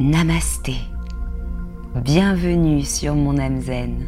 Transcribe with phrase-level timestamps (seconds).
[0.00, 0.76] Namasté.
[1.94, 4.06] Bienvenue sur mon âme zen.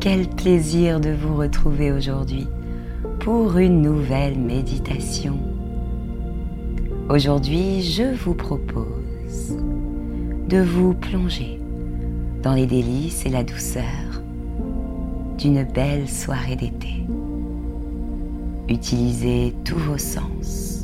[0.00, 2.46] Quel plaisir de vous retrouver aujourd'hui
[3.20, 5.38] pour une nouvelle méditation.
[7.10, 9.58] Aujourd'hui, je vous propose
[10.48, 11.60] de vous plonger
[12.42, 14.22] dans les délices et la douceur
[15.36, 17.04] d'une belle soirée d'été.
[18.70, 20.77] Utilisez tous vos sens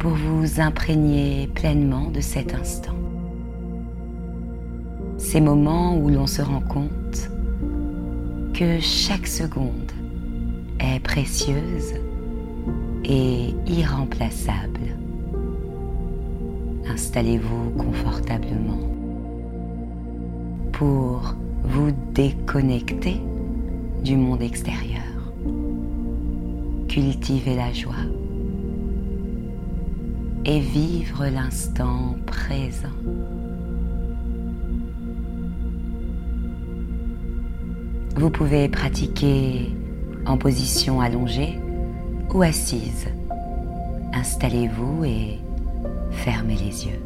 [0.00, 2.94] pour vous imprégner pleinement de cet instant.
[5.18, 7.30] Ces moments où l'on se rend compte
[8.54, 9.92] que chaque seconde
[10.80, 11.92] est précieuse
[13.04, 14.96] et irremplaçable.
[16.88, 18.80] Installez-vous confortablement
[20.72, 23.20] pour vous déconnecter
[24.02, 25.04] du monde extérieur.
[26.88, 28.06] Cultivez la joie
[30.50, 32.88] et vivre l'instant présent.
[38.16, 39.72] Vous pouvez pratiquer
[40.26, 41.56] en position allongée
[42.34, 43.06] ou assise.
[44.12, 45.38] Installez-vous et
[46.10, 47.00] fermez les yeux.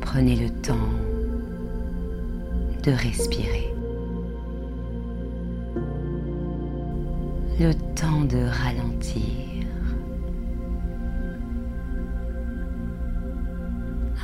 [0.00, 0.88] Prenez le temps
[2.82, 3.69] de respirer.
[7.60, 9.66] Le temps de ralentir.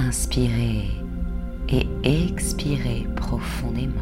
[0.00, 0.88] Inspirez
[1.68, 3.92] et expirez profondément.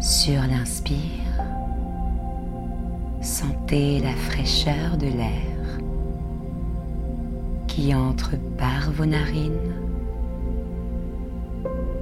[0.00, 0.98] Sur l'inspire,
[3.22, 5.78] sentez la fraîcheur de l'air
[7.68, 9.74] qui entre par vos narines,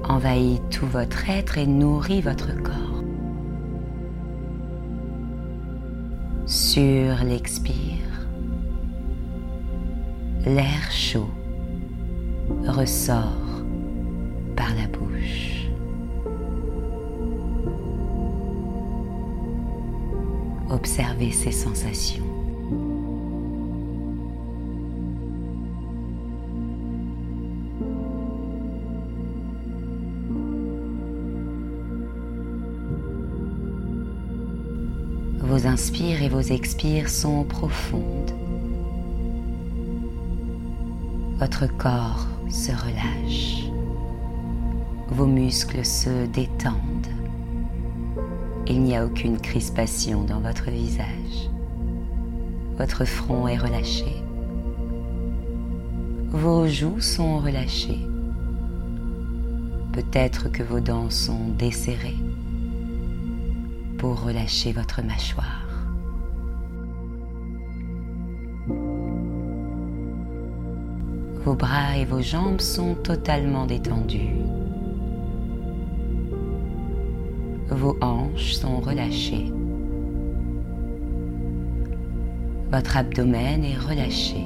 [0.02, 2.93] envahit tout votre être et nourrit votre corps.
[6.46, 8.28] Sur l'expire,
[10.44, 11.30] l'air chaud
[12.66, 13.62] ressort
[14.54, 15.68] par la bouche.
[20.68, 22.33] Observez ces sensations.
[35.56, 38.32] Vos inspires et vos expires sont profondes.
[41.38, 43.62] Votre corps se relâche.
[45.10, 47.06] Vos muscles se détendent.
[48.66, 51.48] Il n'y a aucune crispation dans votre visage.
[52.76, 54.24] Votre front est relâché.
[56.30, 58.04] Vos joues sont relâchées.
[59.92, 62.18] Peut-être que vos dents sont desserrées
[64.04, 65.66] pour relâcher votre mâchoire.
[71.42, 74.36] Vos bras et vos jambes sont totalement détendus.
[77.70, 79.50] Vos hanches sont relâchées.
[82.72, 84.44] Votre abdomen est relâché.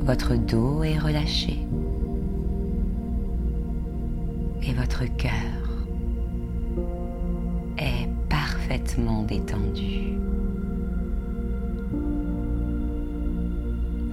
[0.00, 1.64] Votre dos est relâché.
[4.64, 5.55] Et votre cœur
[9.22, 10.18] détendu.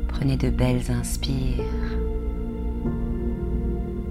[0.08, 1.64] Prenez de belles inspires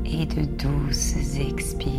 [0.04, 1.91] et de douces expires.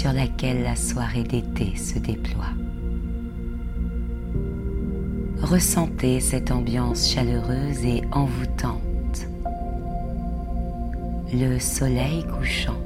[0.00, 2.54] Sur laquelle la soirée d'été se déploie.
[5.42, 8.80] Ressentez cette ambiance chaleureuse et envoûtante.
[11.34, 12.80] Le soleil couchant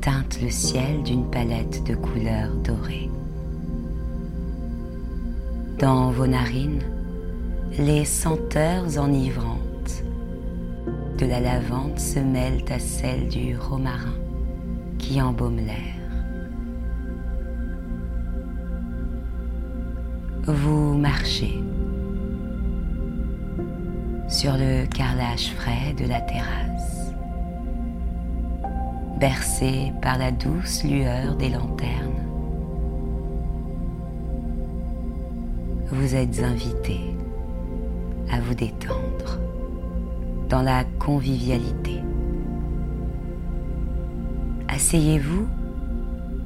[0.00, 3.10] teinte le ciel d'une palette de couleurs dorées.
[5.80, 6.84] Dans vos narines,
[7.80, 10.04] les senteurs enivrantes
[11.18, 14.14] de la lavande se mêlent à celles du romarin
[14.98, 15.95] qui embaume l'air.
[20.46, 21.60] Vous marchez
[24.28, 27.12] sur le carrelage frais de la terrasse,
[29.18, 32.22] bercé par la douce lueur des lanternes.
[35.88, 37.00] Vous êtes invité
[38.30, 39.40] à vous détendre
[40.48, 42.02] dans la convivialité.
[44.68, 45.48] Asseyez-vous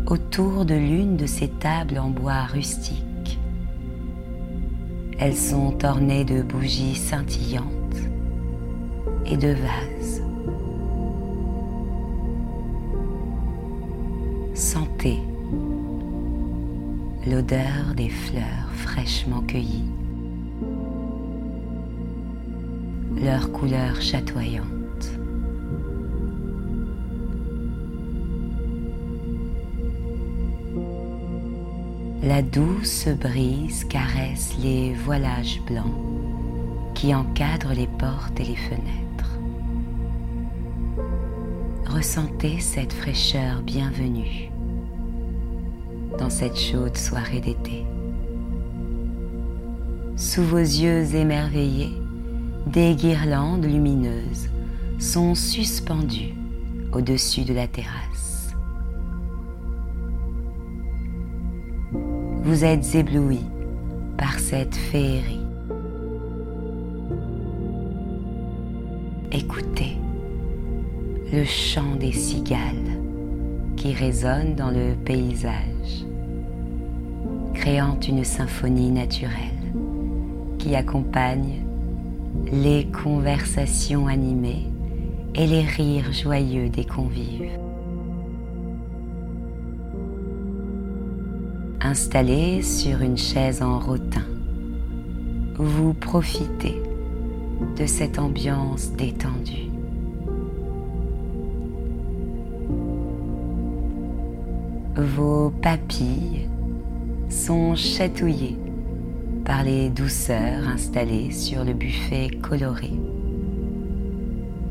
[0.07, 3.05] autour de l'une de ces tables en bois rustique.
[5.23, 7.67] Elles sont ornées de bougies scintillantes
[9.27, 10.23] et de vases.
[14.55, 15.19] Sentez
[17.27, 19.85] l'odeur des fleurs fraîchement cueillies,
[23.23, 24.80] leur couleur chatoyante.
[32.31, 35.97] La douce brise caresse les voilages blancs
[36.95, 39.37] qui encadrent les portes et les fenêtres.
[41.87, 44.49] Ressentez cette fraîcheur bienvenue
[46.21, 47.85] dans cette chaude soirée d'été.
[50.15, 51.99] Sous vos yeux émerveillés,
[52.65, 54.49] des guirlandes lumineuses
[55.01, 56.37] sont suspendues
[56.93, 58.30] au-dessus de la terrasse.
[62.51, 63.39] Vous êtes ébloui
[64.19, 65.39] par cette féerie.
[69.31, 69.97] Écoutez
[71.33, 72.99] le chant des cigales
[73.77, 76.05] qui résonne dans le paysage,
[77.55, 79.31] créant une symphonie naturelle
[80.59, 81.63] qui accompagne
[82.51, 84.67] les conversations animées
[85.37, 87.60] et les rires joyeux des convives.
[91.91, 94.23] Installé sur une chaise en rotin,
[95.57, 96.81] vous profitez
[97.77, 99.69] de cette ambiance détendue.
[104.95, 106.49] Vos papilles
[107.29, 108.59] sont chatouillées
[109.45, 112.93] par les douceurs installées sur le buffet coloré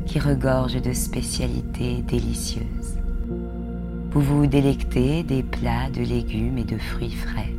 [0.06, 2.99] qui regorge de spécialités délicieuses.
[4.12, 7.54] Vous vous délectez des plats de légumes et de fruits frais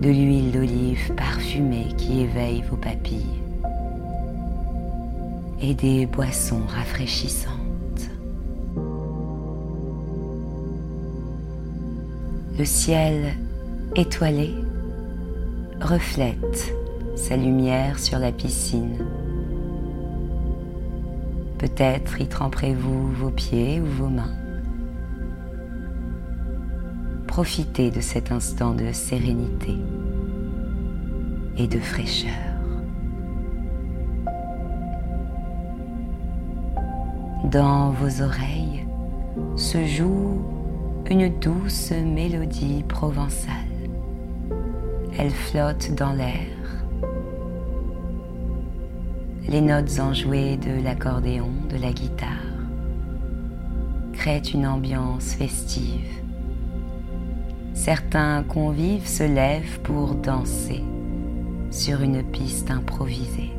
[0.00, 3.42] de l'huile d'olive parfumée qui éveille vos papilles
[5.60, 7.50] et des boissons rafraîchissantes.
[12.58, 13.34] Le ciel
[13.94, 14.54] étoilé
[15.82, 16.74] reflète
[17.14, 19.04] sa lumière sur la piscine.
[21.60, 24.34] Peut-être y tremperez-vous vos pieds ou vos mains.
[27.26, 29.76] Profitez de cet instant de sérénité
[31.58, 32.30] et de fraîcheur.
[37.44, 38.86] Dans vos oreilles
[39.56, 40.40] se joue
[41.10, 43.52] une douce mélodie provençale.
[45.18, 46.59] Elle flotte dans l'air.
[49.50, 52.28] Les notes enjouées de l'accordéon, de la guitare,
[54.12, 56.20] créent une ambiance festive
[57.80, 60.84] certains convives se lèvent pour danser
[61.70, 63.52] sur une piste improvisée.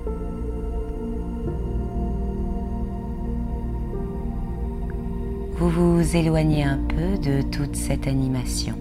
[5.58, 8.76] Vous vous éloignez un peu de toute cette animation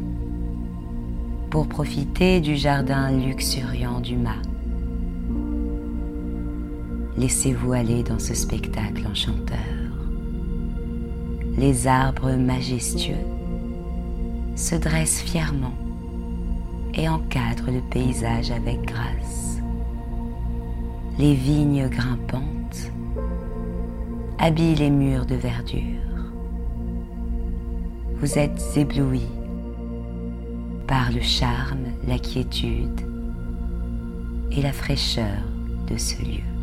[1.49, 4.50] pour profiter du jardin luxuriant du mât.
[7.17, 9.59] Laissez-vous aller dans ce spectacle enchanteur.
[11.57, 13.27] Les arbres majestueux
[14.55, 15.75] se dresse fièrement
[16.95, 19.59] et encadre le paysage avec grâce.
[21.19, 22.93] Les vignes grimpantes
[24.39, 26.01] habillent les murs de verdure.
[28.21, 29.27] Vous êtes ébloui
[30.87, 33.01] par le charme, la quiétude
[34.51, 35.39] et la fraîcheur
[35.89, 36.60] de ce lieu.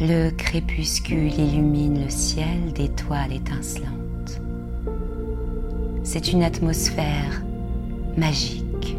[0.00, 4.40] Le crépuscule illumine le ciel d'étoiles étincelantes.
[6.04, 7.42] C'est une atmosphère
[8.16, 8.96] magique.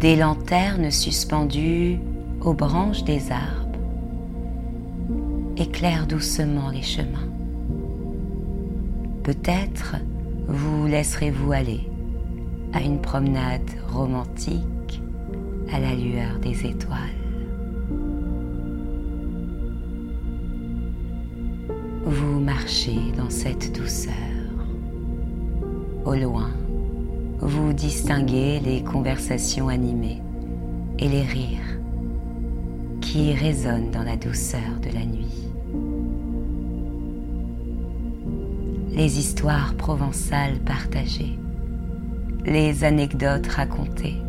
[0.00, 1.98] Des lanternes suspendues
[2.40, 3.78] aux branches des arbres
[5.58, 7.28] éclairent doucement les chemins.
[9.22, 9.96] Peut-être
[10.48, 11.90] vous laisserez-vous aller
[12.72, 14.64] à une promenade romantique
[15.72, 16.98] à la lueur des étoiles.
[22.04, 24.12] Vous marchez dans cette douceur.
[26.04, 26.50] Au loin,
[27.40, 30.22] vous distinguez les conversations animées
[30.98, 31.80] et les rires
[33.00, 35.48] qui résonnent dans la douceur de la nuit.
[38.92, 41.38] Les histoires provençales partagées,
[42.44, 44.22] les anecdotes racontées,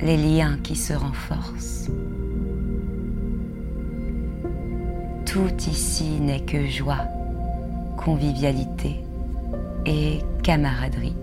[0.00, 1.90] les liens qui se renforcent.
[5.24, 7.06] Tout ici n'est que joie,
[7.96, 9.00] convivialité
[9.84, 11.16] et camaraderie.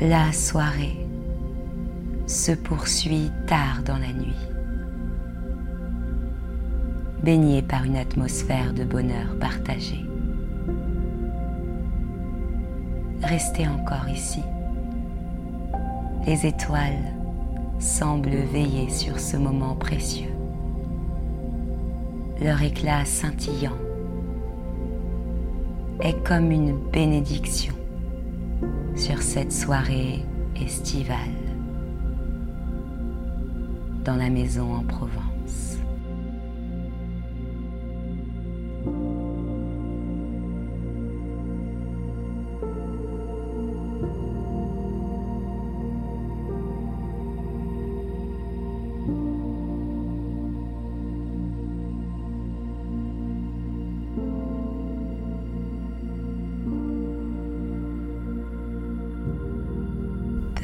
[0.00, 0.96] La soirée
[2.26, 4.32] se poursuit tard dans la nuit,
[7.22, 10.04] baignée par une atmosphère de bonheur partagé.
[13.22, 14.40] Restez encore ici.
[16.26, 17.14] Les étoiles
[17.78, 20.30] semblent veiller sur ce moment précieux.
[22.40, 23.76] Leur éclat scintillant
[26.00, 27.74] est comme une bénédiction
[28.94, 30.24] sur cette soirée
[30.60, 31.16] estivale
[34.04, 35.27] dans la maison en Provence.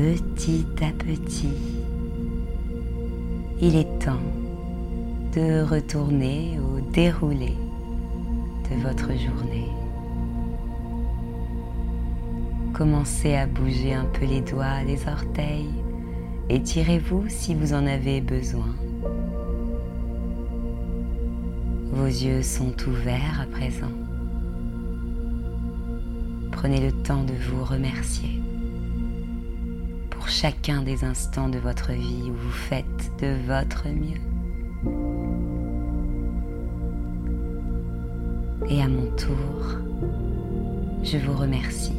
[0.05, 1.55] Petit à petit,
[3.59, 4.21] il est temps
[5.35, 7.55] de retourner au déroulé
[8.69, 9.71] de votre journée.
[12.75, 15.73] Commencez à bouger un peu les doigts, les orteils,
[16.51, 18.75] étirez-vous si vous en avez besoin.
[21.93, 23.95] Vos yeux sont ouverts à présent.
[26.53, 28.44] Prenez le temps de vous remercier
[30.29, 34.21] chacun des instants de votre vie où vous faites de votre mieux.
[38.69, 39.79] Et à mon tour,
[41.03, 41.93] je vous remercie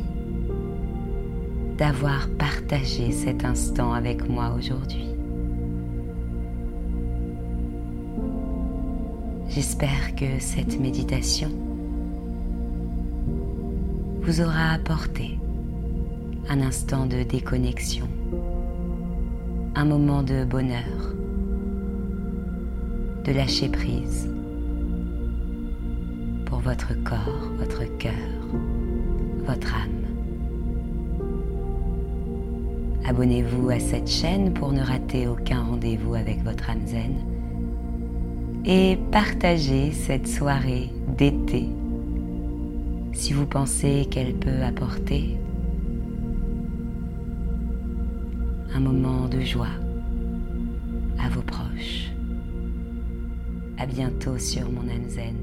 [1.78, 5.10] d'avoir partagé cet instant avec moi aujourd'hui.
[9.50, 11.50] J'espère que cette méditation
[14.22, 15.38] vous aura apporté
[16.50, 18.08] un instant de déconnexion
[19.78, 21.14] un moment de bonheur,
[23.26, 24.30] de lâcher prise
[26.46, 28.14] pour votre corps, votre cœur,
[29.46, 29.90] votre âme.
[33.06, 37.16] Abonnez-vous à cette chaîne pour ne rater aucun rendez-vous avec votre âme zen
[38.66, 41.68] et partagez cette soirée d'été
[43.12, 45.38] si vous pensez qu'elle peut apporter
[48.76, 49.70] un moment de joie
[51.18, 52.12] à vos proches.
[53.78, 55.38] À bientôt sur mon âme zen.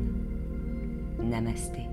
[1.18, 1.91] Namasté.